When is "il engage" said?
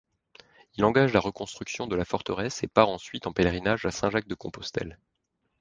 0.77-1.13